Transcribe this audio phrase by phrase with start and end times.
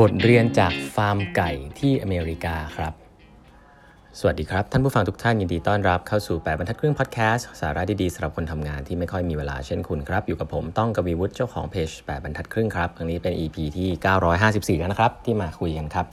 [0.00, 2.92] บทเรียนจากฟาร์มไก่ที่อเมริกาครับ
[4.18, 13.88] สวัสดีครับ ท่านผู้ฟังทุกท่านยินดีต้อนรับเข้าสู่ 8บรรทัดครึ่งพอดแคสต์สาระดีๆสำหรับคนทำงานที่ไม่ค่อยมีเวลาเช่นคุณครับ อยู่กับผมต้องกวีวุฒิเจ้าของเพจ8บรรทัดครึ่งครับครั้งนี้เป็น EP ที่
[14.76, 16.06] 954 แล้วนะครับ ที่มาคุยกันครับ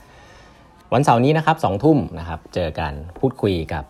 [0.94, 3.84] วันเสาร์นี้นะครับสองทุ่มนะครับเจอกันพูดคุยกับ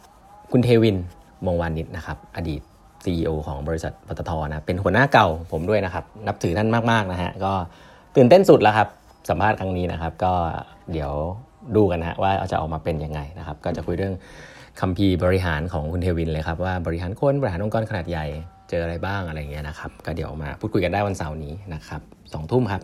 [0.52, 0.98] คุณเทวิน
[1.46, 2.62] มงวานิชนะครับอดีต
[3.04, 7.54] CEO ของบริษัทปตทนะเป็นหัวหน้าเก่าผมด้วยนะครับนับถือท่านมากๆนะฮะก็
[8.16, 8.90] ตื่นเต้นสุดแล้วครับ
[9.30, 10.34] สัมภาษณ์ครั้งนี้นะครับ ก็
[10.92, 11.12] เดี๋ยว
[11.76, 14.16] ดูกันนะว่าจะออกมาเป็นยังไงนะครับ ก็จะคุยเรื่อง
[14.82, 18.26] คัมภีร์บริหารของคุณเทวินเลยครับว่าบริหารคนบริหารองค์กรขนาดใหญ่
[18.70, 22.02] เจออะไรบ้างอะไรเงี้ยนะครับ ก็เดี๋ยวมาพูดคุยกันได้วันเสาร์นี้นะครับ
[22.34, 22.82] สองทุ่มครับ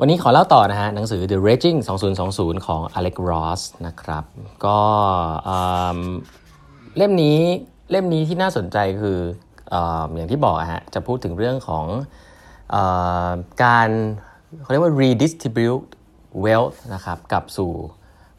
[0.00, 1.78] วันนี้ขอเล่าต่อนะฮะหนังสือ The Raging
[2.22, 4.24] 2020 ของ Alex Ross นะครับ
[4.66, 4.78] ก็
[6.96, 7.38] เล่มนี้
[7.90, 9.18] เล่มนี้ที่น่าสนใจคือ
[9.74, 9.76] อ
[10.16, 11.86] อย่างที่บอกฮะจะพูดถึงเรื่องของ
[12.74, 12.76] อ
[13.64, 13.90] การ
[14.62, 15.84] เขาเรียกว่า redistribute
[16.44, 17.72] wealth นะครับกับสู่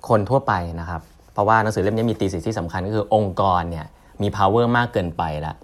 [0.10, 1.02] คนทั่วไปนะครับ
[1.34, 3.86] เพราะว่าหนังสือเล่มนี้มีตีสิทที่สำคัญก็คือองค์กรเนี่ย
[4.22, 5.56] มี power มากเกินไปล้ว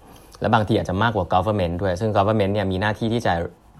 [0.41, 3.33] และบางทีอาจจะมากกว่า government ด้วย ซึ่ง government เนี่ยมีหน้าที่ที่จะ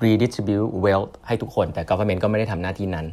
[0.06, 3.06] redistribute wealth ให้ทุกคน แต่ government ก็ไม่ได้ทำหน้าที่นั้น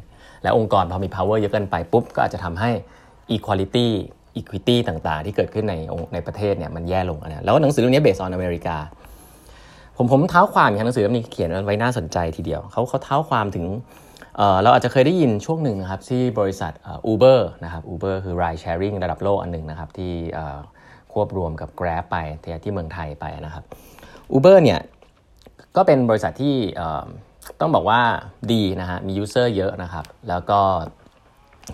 [0.43, 2.71] และองค์กรพอมี power เยอะเกินไปปุ๊บ ก็อาจจะทำให้
[3.35, 3.89] equality
[4.39, 5.75] equity ต่างๆ ที่เกิดขึ้นใน
[6.13, 8.77] ในประเทศเนี่ยมันแย่ลงนะแล้วหนังสือเล่มนี้ based on อเมริกา
[9.97, 13.67] ผมผมเท้าความอย่างหนังสือเล่มนี้เขียนไว้น่าสนใจทีเดียวเขาเขาเท้าความถึง
[14.63, 16.73] เราอาจจะเคยได้ยินช่วงหนึ่งนะครับที่บริษัท
[17.07, 20.13] อูเบอร์นะครับอูเบอร์คือ ride sharing ระดับโลกอันหนึ่งนะครับที่
[21.13, 22.17] ควบรวมกับ Grab ไป
[22.65, 23.65] ที่เมืองไทยไปนะครับ
[24.33, 24.81] อูเบอร์เนี่ย
[25.77, 26.55] ก็เป็นบริษัทที่
[27.61, 28.01] ต้องบอกว่า
[28.53, 30.61] ดีนะฮะมียูเซอร์เยอะนะครับ แล้วก็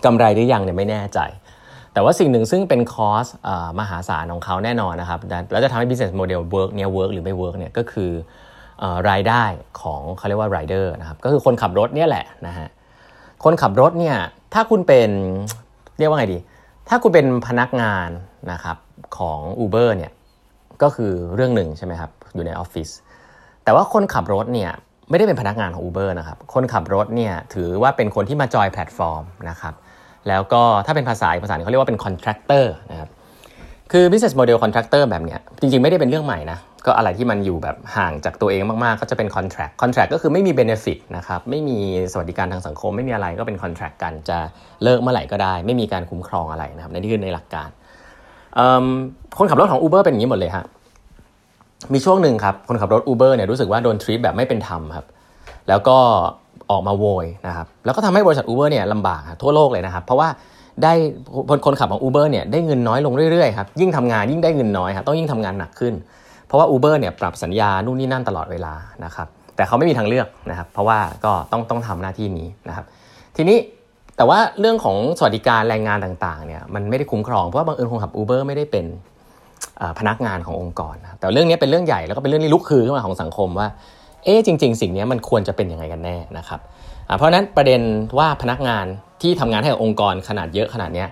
[0.04, 1.18] กำไรหรือยังเนี่ยไม่แน่ใจ
[1.92, 3.27] แต่ว่าสิ่งหนึ่งซึ่งเป็นคอส
[3.80, 5.20] มหาศาลของเขาแน่นอนนะครับ
[5.52, 8.10] แล้วจะทำให้ business model work เนี่ย work หรือไม่ work เนี่ยก็คือ
[9.10, 9.44] รายได้
[9.80, 12.69] ของเขาเรียกว่า rider นะครับ ก็คือคนขับรถเนี่ยแหละนะฮะ
[13.44, 14.16] คนขับรถเนี่ย
[14.54, 15.10] ถ้าคุณเป็น
[15.98, 16.38] เรียกว่าไงดี
[16.88, 18.09] ถ้าคุณเป็นพนักงาน
[18.53, 18.76] นะครับ
[19.19, 20.12] ของ Uber เนี่ย
[20.82, 22.88] ก็คือเรื่องหนึ่งใช่ไหมครับ อยู่ในออฟฟิศ
[23.64, 24.70] แต่ว่าคนขับรถเนี่ย
[25.10, 29.75] ไม่ได้เป็นพนักงานของ Uber นะครับ คนขับรถเนี่ยถือว่าเป็นคนที่มาจอยแพลตฟอร์มนะครับ
[30.28, 33.08] แล้วก็ถ้าเป็นภาษาภาษาหนึ่งเขาเรียกว่าเป็น contractor นะครับ
[33.92, 41.78] คือ business model contractor แบบเนี้ยจริงๆ ไม่ได้เป็นเรื่องใหม่นะก็อะไรที่มันอยู่แบบห่างจากตัวเองมาก ๆ ก็จะเป็น contract contract ก็คือไม่มี benefit นะครับไม่มี
[42.12, 44.38] สวัสดิการทางสังคม ไม่มีอะไรก็เป็น contract กันจะ
[44.82, 47.69] เลิกเมื่อไหร่ก็ได้ ไม่มีการคุ้มครองอะไรนะครับในที่คือในหลักการ
[49.38, 50.64] คนขับรถของ Uber เป็นอย่างนี้หมดเลยฮะ
[51.92, 55.06] มีช่วงหนึ่งครับคนขับรถ Uber เนี่ยรู้สึกว่าโดนทรีตแบบไม่เป็นธรรมครับ
[55.69, 55.98] แล้วก็
[56.70, 60.28] ออกมาโวยนะครับแล้วก็ทำให้บริษัท Uber เนี่ยลำบากทั่วโลกเลยนะครับ เพราะว่า
[60.82, 60.92] ได้
[61.64, 65.94] คนขับของ Uber เนี่ยได้เงินน้อยลงเรื่อยๆครับยิ่งทำงานยิ่งได้เงินน้อยครับต้องยิ่งทำงานหนักขึ้น
[66.47, 72.84] เพราะว่า Uber เนี่ยปรับสัญญานู่นนี่นั่นตลอดเวลานะครับแต่เขาไม่มีทางเลือกนะครับ เพราะว่าก็ต้องต้องทำหน้าที่นี้นะครับ
[73.37, 73.58] ทีนี้
[74.16, 78.87] แต่ว่าเรื่องของสวัสดิการแรงงานต่างๆเนี่ยมันไม่ได้คุ้มครองเพราะว่าบางเอิญคนขับ Uber ไม่ได้เป็น
[79.98, 83.69] พนักงานขององค์กรนะแต่เรื่องนี้เป็นเรื่องใหญ่แล้วก็เป็นเรื่องที่ลุกคือขึ้นมาของสังคมว่า
[84.25, 86.60] เอ๊จริง ๆ สิ่งนี้มันควรจะเป็นยังไงกันแน่นะครับ
[87.19, 87.81] เพราะนั้นประเด็น
[88.19, 88.86] ว่าพนักงาน
[89.22, 91.04] ที่ทำงานให้กับองค์กรขนาดเยอะขนาดนี้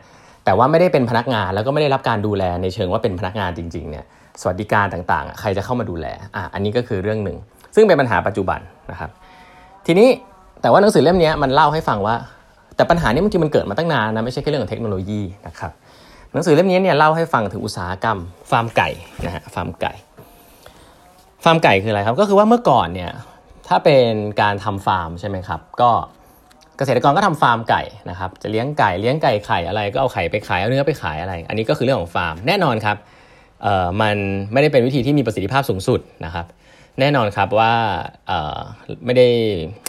[0.44, 4.04] แต่ว่าไม่ได้เป็นพนักงานแล้วก็ไม่ได้รับการดูแลในเชิงว่าเป็นพนักงานจริงๆเนี่ย
[4.40, 7.36] สวัสดิการต่างๆ ใครจะเข้ามาดูแลอะอันนี้ก็คือเรื่องหนึ่ง
[7.74, 8.60] ซึ่งเป็นปัญหาปัจจุบัน
[8.90, 9.10] นะครับ
[9.86, 10.08] ทีนี้
[10.62, 12.14] แต่ว่าหนังสือเล่มนี้มันเล่าให้ฟังว่า
[12.76, 15.72] แต่ปัญหานี้บางทีมันเกิดมาตั้งนานนะไม่ใช่แค่เรื่องของเทคโนโลยีนะครับ
[16.32, 18.18] หนังสือเล่มนี้เนี่ยเล่าให้ฟังถึงอุตสาหกรรม
[18.50, 18.88] ฟาร์มไก่
[19.26, 19.92] นะฮะฟาร์มไก่
[21.44, 23.12] ฟาร์มไก่คืออะไรครับ ก็คือว่าเมื่อก่อนเนี่ย
[23.68, 24.12] ถ้าเป็น
[24.42, 25.90] การทำฟาร์มใช่ไหมครับ ก็
[26.78, 32.96] เกษตรกรก็ทำฟาร์มไก่นะครับจะเลี้ยงไก่เลี้ยงไก่ไข่อะไรก็เอาไข่ไปขายเอาเนื้อไปขายอะไร อันนี้ก็คือเรื่องของฟาร์มแน่นอนครับ
[33.62, 34.16] เอ่อมัน
[34.52, 36.46] ไม่ได้เป็นวิธีที่มีประสิทธิภาพสูงสุดนะครับ
[37.00, 37.72] แน่นอนครับว่า
[38.28, 38.58] เอ่อ
[39.04, 39.28] ไม่ได้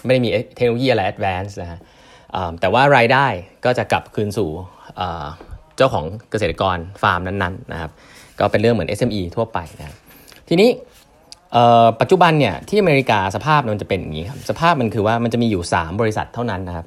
[0.06, 1.80] ไม่ได้มีเทคโนโลยีอะไร advance นะฮะ
[2.60, 3.28] แต่ว่ารายได้
[3.66, 4.50] ก็จะกลับคืนสู่
[5.78, 7.92] เจ้าของเกษตรกรฟาร์มนั้นๆนะครับ
[8.40, 9.96] ก็เป็นเรื่องเหมือน SME ทั่วไปนะ
[10.50, 10.70] ทีนี้
[12.00, 16.86] ปัจจุบันเนี่ยที่อเมริกาสภาพมันจะเป็นอย่างนี้ครับสภาพมันคือว่ามันจะมีอยู่ 3 บริษัทเท่านั้นนะครับ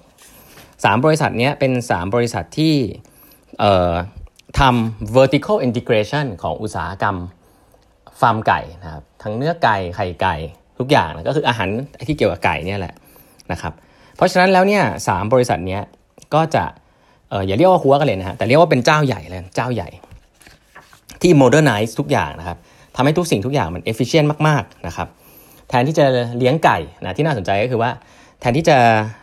[0.85, 2.75] สบริษัทนี้เป็น 3 บริษัทที่
[4.59, 7.17] ทำ vertical integration ของอุตสาหกรรม
[8.21, 10.37] ฟาร์มไก่นะครับทั้งเนื้อไก่ไข่ไก่
[10.79, 11.69] ทุกอย่างนะก็คืออาหาร
[12.09, 12.95] ที่เกี่ยวกับไก่เนี่ยแหละ
[13.53, 13.73] นะครับ
[14.17, 15.79] เพราะฉะนั้นแล้วเนี่ยสบริษัทนี้
[16.35, 16.65] ก็จะ
[17.33, 19.89] อออย่าเรียกว่าหัวกันเลยนะฮะแต่เรียกว่าเป็นเจ้าใหญ่เลยเจ้าใหญ่
[21.23, 22.59] ที่ modernize ทุกอย่างนะครับ
[22.97, 25.09] ทำให้ทุกสิ่งทุกอย่างมัน efficient มากๆนะครับ
[25.69, 26.07] แทนที่จะ
[26.39, 27.91] เลี้ยงไก่นะที่น่าสนใจก็คือว่า
[28.41, 28.77] แทนที่จะ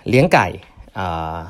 [0.09, 0.47] เลี้ยงไก่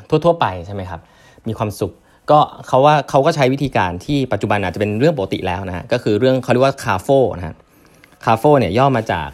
[0.09, 1.01] ทั่วๆไปใช่ไหมครับ
[1.47, 1.91] มีความสุข
[2.31, 7.07] ก็เขาว่าเขาก็ใช้วิธีการที่ปัจจุบันอาจจะเป็นเรื่องปกติแล้วนะฮะก็คือเรื่องเขาเรียกว่าคาโฟ
[7.37, 7.55] นะฮะ
[8.25, 9.29] คาโฟเนี่ยย่อมาจาก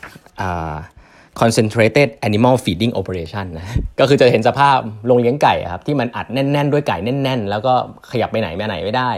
[1.39, 3.65] concentrated animal feeding operation นะ
[3.99, 4.77] ก็คือจะเห็นสภาพ
[5.07, 7.73] โรงเลี้ยงไก่ครับที่มันอัดแน่น ๆ ด้วยไก่แน่น ๆ แล้วก็
[8.11, 9.11] ขยับไปไหนไปไหนไม่ได้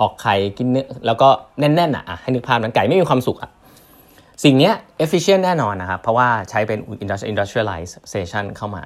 [0.00, 1.28] ออกไข่กินเนื้อแล้วก็
[1.60, 3.50] แน่นๆอะให้นึกภาพนั้นไก่ไม่มีความสุขอะ
[4.44, 4.72] สิ่งนี้
[5.04, 6.78] efficient แน่นอนนะครับ เพราะว่าใช้เป็น
[7.32, 8.82] industrialization เข้ามา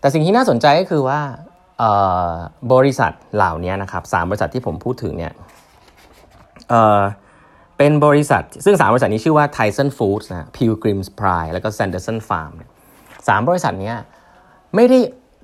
[0.00, 1.20] แต่สิ่งที่น่าสนใจก็คือว่า
[2.72, 5.32] บริษัทเหล่านี้นะครับสามบริษัทที่ผมพูดถึงเนี่ย
[7.78, 12.52] เป็นบริษัท ซึ่งสามบริษัทนี้ชื่อว่า Tyson Foods นะ Pilgrim's Pride แล้วก็ Sanderson Farm
[13.28, 13.92] สามบริษัทนี้
[14.74, 14.98] ไม่ได้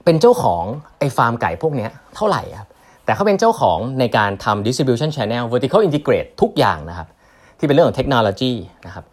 [0.04, 0.64] เป็นเจ้าของ
[0.98, 2.68] ไอ้ฟาร์มไก่พวกนี้เท่าไหร่ครับ
[3.04, 7.08] แต่เขาเป็นเจ้าของในการทำ distribution channel vertical integrate ทุกอย่างนะครับ
[7.58, 8.52] ที่เป็นเรื่องของเทคโนโลยี
[8.86, 9.04] นะครับ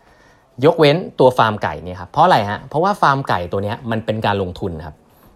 [0.65, 4.95] ยกเว้นตัวฟาร์มไก่เนี่ยครับเพราะอะไรฮะเพราะว่าฟาร์มไก่ตัวนี้มันเป็นการลงทุนครับ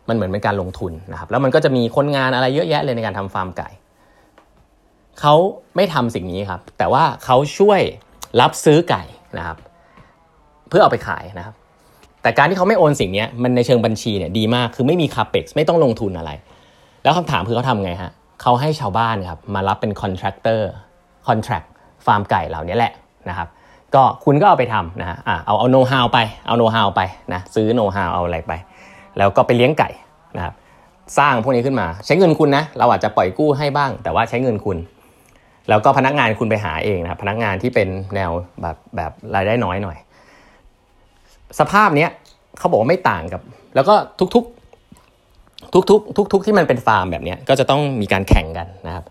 [0.10, 3.70] มันเหมือนเป็นการลงทุนนะครับแล้วมันก็จะมีคนงานอะไรเยอะแยะเลยในการทำฟาร์มไก่
[5.20, 5.36] เขา
[5.76, 7.82] ไม่ทำสิ่งนี้ครับ แต่ว่าเขาช่วย
[8.42, 9.04] รับซื้อไก่
[9.38, 9.58] นะครับ
[10.70, 11.56] เพื่อเอาไปขายนะครับ
[12.22, 16.32] แต่การที่เขาไม่ own สิ่งนี้มันในเชิงบัญชีเนี่ยดีมากคือไม่มี CAPEX ไม่ต้องลงทุนอะไร
[17.04, 18.12] แล้วคำถามคือเขาทำไงฮะ
[18.42, 21.62] เขาให้ชาวบ้านครับมารับเป็น contractor contract
[22.06, 22.94] ฟาร์มไก่เหล่านี้แหละ
[23.30, 23.48] นะครับ
[23.96, 27.02] ก็คุณก็เอาไปทำนะฮะเอาเอาโน้ตฮาวไปเอาโน้ตฮาวไป
[27.34, 28.54] นะซื้อโน้ตฮาวเอาอะไรไป
[29.18, 29.90] แล้วก็ไปเลี้ยงไก่
[30.38, 30.54] นะครับ
[31.18, 34.78] สร้างพวกนี้ขึ้นมาใช้เงินคุณนะเราอาจจะปล่อยกู้ให้บ้าง แต่ว่าใช้เงินคุณ
[35.70, 38.32] แล้วก็พนักงานคุณไปหาเองนะพนักงานที่เป็นแนว
[38.62, 39.98] แบบแบบรายได้น้อยหน่อย
[41.60, 42.10] สภาพเนี้ย
[42.58, 43.42] เขาบอกว่าไม่ต่างกับ
[43.76, 43.96] แล้วก็
[44.36, 44.46] ทุก
[45.90, 49.06] ทุกๆทุกๆที่มันเป็นฟาร์มแบบนี้ก็จะต้องมีการแข่งกันนะครับ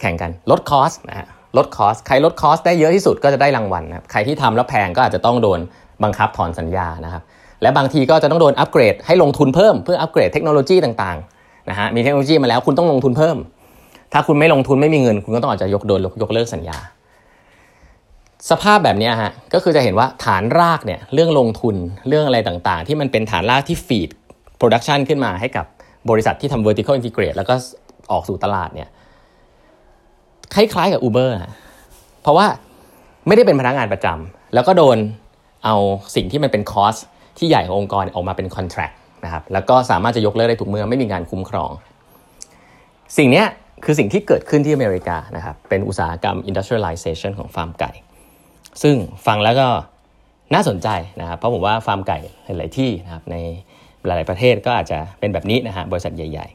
[0.00, 1.26] แข่งกันลด cost นะฮะ
[1.56, 5.60] ลด cost ใครลด cost ได้เยอะที่สุดก็จะได้รางวัลนะครับใครที่ทำแล้วแพงก็อาจจะต้องโดน
[6.02, 7.22] บังคับถอนสัญญานะครับ
[7.62, 13.36] และบางทีก็จะต้องโดนอัปเกรดให้ลงทุนเพิ่มเพื่ออัปเกรดเทคโนโลยีต่างๆนะฮะมีเทคโนโลยีมาแล้วคุณต้องลงทุนเพิ่ม
[14.12, 16.78] ถ้าคุณไม่ลงทุนไม่มีเงิน คุณก็ต้องอาจจะยกโดนยกเลิกสัญญา
[18.50, 21.74] สภาพแบบนี้ฮะก็คือจะเห็นว่าฐานรากเนี่ยเรื่องลงทุน
[22.08, 24.10] เรื่องอะไรต่างๆ ที่มันเป็นฐานรากที่ feed
[24.56, 25.66] production ขึ้นมาให้กับ
[26.10, 27.54] บริษัทที่ทำ vertical integrate แล้วก็
[28.12, 28.88] ออกสู่ตลาดเนี่ย
[30.54, 31.30] คล้ายๆกับ Uber
[32.22, 32.46] เพราะว่า
[33.26, 34.98] ไม่ได้เป็นพนักงานประจำแล้วก็โดน
[35.64, 35.76] เอา
[36.14, 36.96] สิ่งที่มันเป็น cost
[37.38, 38.90] ที่ใหญ่ขององค์กรออกมาเป็น contract
[39.24, 41.70] นะครับแล้วก็สามารถจะยกเลิกได้ทุกเมื่อไม่มีการคุ้มครอง
[43.18, 43.44] สิ่งนี้
[43.84, 47.90] คือสิ่งที่เกิดขึ้นที่อเมริกานะครับเป็นอุตสาหกรรม industrialization ของฟาร์มไก่
[48.82, 48.96] ซึ่ง
[49.26, 49.68] ฟังแล้วก็
[50.54, 50.88] น่าสนใจ
[51.20, 53.36] นะครับเพราะผมว่าฟาร์มไก่หลายที่นะครับใน
[54.06, 56.46] หลาย ๆ ประเทศก็อาจจะเป็นแบบนี้นะฮะบริษัทใหญ่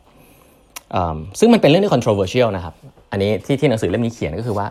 [0.65, 2.73] ๆซึ่งมันเป็นเรื่องที่ controversial นะครับ
[3.11, 4.67] อันนี้ที่ที่หนังสือเล่มนี้เขียนก็คือว่า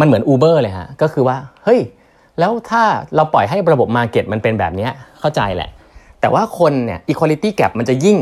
[0.00, 1.80] มันเหมือน Uber เลยฮะก็คือว่าเฮ้ย
[2.38, 2.82] แล้วถ้า
[3.16, 4.88] เราปล่อยให้ระบบ market มันเป็นแบบนี้
[5.20, 5.70] เข้าใจแหละ
[6.20, 8.18] แต่ว่าคนเนี่ย equality gap มันจะยิ่ง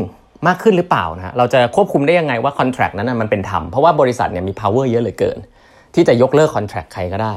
[0.47, 5.37] มากขึ้นหรือเปล่านะฮะเราจะควบคุมได้ยังไงว่า contract นั้นมันเป็นธรรมเพราะว่าบริษัทเนี่ยมี power เยอะเหลือเกิน
[5.95, 7.33] ที่จะยกเลิก contract ใครก็ได้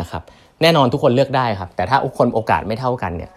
[0.00, 0.22] นะครับ
[0.62, 3.30] แน่นอนทุกคนเลือกได้ครับ แต่ถ้าทุกคนโอกาสไม่เท่ากันเนี่ย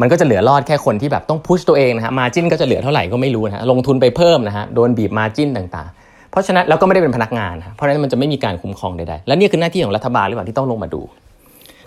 [0.00, 11.02] มันก็จะเหลือรอดแค่คนที่แบบต้อง push ตัวเองนะฮะ margin ก็จะเหลือเท่าไหร่ก็ไม่รู้นะฮะลงทุนไปเพิ่มนะฮะโดนบีบ margin ต่างๆ เพราะฉะนั้นเราก็ไม่ได้เป็นพนักงาน เพราะฉะนั้นมันจะไม่มีการคุ้มครองใดๆ และนี่คือหน้าที่ของรัฐบาลหรือเปล่าที่ต้องลงมาดู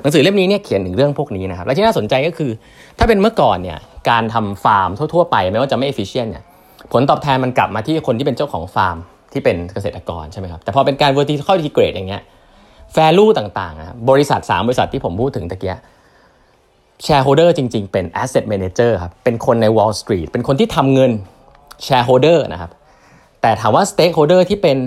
[0.02, 2.52] หนังสือเล่มนี้เนี่ยเขียนถึงเรื่องพวกนี้นะครับและที่น่าสนใจก็คือ
[3.00, 3.78] ถ้าเป็นเมื่อก่อนเนี่ย
[4.10, 6.44] การทำฟาร์มทั่วๆไปไม่ว่าจะไม่ efficient เนี่ย
[6.92, 8.98] ผลตอบแทนมันกลับมาที่คนที่เป็นเจ้าของฟาร์ม
[9.34, 12.22] ที่เป็นเกษตรกรใช่ไหมครับแต่พอเป็นการ vertical integrate อย่างเงี้ย
[12.94, 15.76] value ต่างๆบริษัท 3 บริษัทที่ผมพูดถึงตะกี้
[17.04, 21.12] shareholder จริง ๆ เป็น asset manager ครับ เป็นคนใน Wall Street เป็นคนที่ทำเงิน
[21.84, 22.72] shareholder นะครับ
[23.42, 24.78] แต่ถามว่า stakeholder ที่เป็น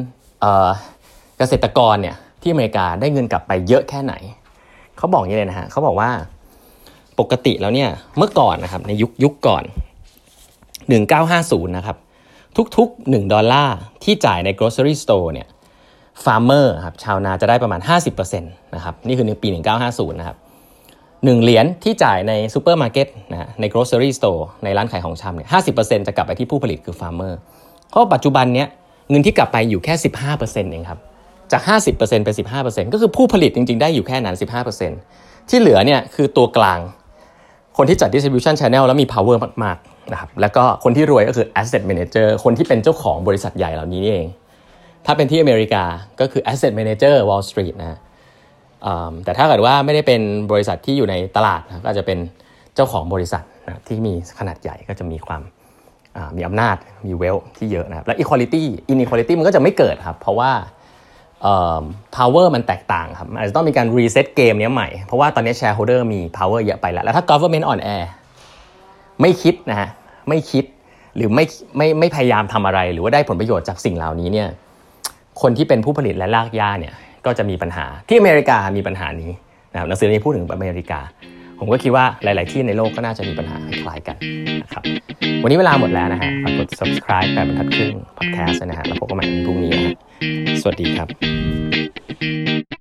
[1.38, 4.14] เกษตรกรเนี่ยที่อเมริกาได้เงินกลับไปเยอะแค่ไหน
[4.98, 6.10] เขาบอกอย่างนี้เลยนะฮะเขาบอกว่า
[7.20, 9.64] ปกติแล้วเนี่ยเมื่อก่อนนะครับในยุคยุคก่อน
[10.90, 11.96] 1950 นะครับ
[12.76, 15.48] ทุกๆ 1 ดอลลาร์ที่จ่ายใน grocery store เนี่ย
[16.24, 19.48] farmer ครับชาวนาจะได้ประมาณ 50%นะครับนี่คือในปี
[19.78, 20.36] 1950 นะครับ
[21.24, 25.48] หนึ่งเหรียญที่จ่ายในซูเปอร์มาร์เก็ตนะใน grocery store ในร้านขายของชำเนี่ย
[25.78, 27.38] 50%จะกลับไปที่ผู้ผลิตคือ farmer
[27.90, 28.68] เพราะปัจจุบันเนี้ย
[29.10, 29.94] เงินที่กลับไปอยู่แค่
[30.32, 31.00] 15%เองครับ
[31.52, 32.34] จาก 50%เป็น
[32.64, 34.36] 15%ก็คือผู้ผลิตจริง ๆ ได้อยู่แค่นั้น
[34.92, 36.80] 15%ที่เหลือเนี่ยคือตัวกลาง
[37.76, 44.26] คนที่จัด distribution channel แล้วมี power มากๆนะครับแล้วก็คนที่รวยก็คือ asset manager คนที่เป็นเจ้าของบริษัทใหญ่เหล่านี้เอง
[45.06, 45.84] ถ้าเป็นที่อเมริกา
[46.20, 47.98] ก็คือ asset manager Wall Street นะ
[49.24, 50.20] แต่ถ้าเกิดว่าไม่ได้เป็น
[50.52, 52.18] บริษัทที่อยู่ในตลาดก็จะเป็น
[52.74, 55.42] เจ้าของบริษัทนะที่มีขนาดใหญ่ก็จะมีความ
[56.36, 60.50] มีอำนาจมีเวลที่เยอะนะครับและ equality inequality มันก็จะไม่เกิดครับ เพราะว่า
[62.16, 68.04] power มันแตกต่างครับอาจจะต้องมีการ reset เกมนี้ใหม่ เพราะว่าตอนนี้ shareholder มี power เยอะไปแล้ว แล้วถ้า government on air
[69.20, 69.88] ไม่คิดนะฮะ
[70.28, 70.64] ไม่คิด
[71.16, 71.44] หรือไม่
[71.76, 74.48] ไม่ไม่พยายามทำอะไร หรือว่าได้ผลประโยชน์จากสิ่งเหล่านี้เนี่ย
[75.40, 76.94] คนที่เป็นผู้ผลิตและลากย่าเนี่ย
[77.26, 79.30] ก็จะมีปัญหาที่อเมริกามีปัญหานี้
[79.72, 81.00] นะครับหนังสือนี้พูดถึงอเมริกา
[81.58, 84.16] ผมก็คิดว่าหลาย ๆ ที่ในโลกก็น่าจะมีปัญหาคล้ายๆกัน
[84.62, 84.82] นะครับ
[85.42, 89.94] วันนี้เวลาหมดแล้วนะฮะฝากกด subscribe แปดบรรทัดครึ่ง podcast นะฮะแล้วพบกันใหม่พรุ่งนี้นะฮะ
[90.60, 92.79] สวัสดีครับ